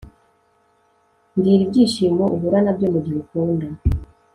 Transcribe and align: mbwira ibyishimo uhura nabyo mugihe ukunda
mbwira 1.35 1.61
ibyishimo 1.65 2.23
uhura 2.35 2.57
nabyo 2.61 2.87
mugihe 2.93 3.17
ukunda 3.23 3.65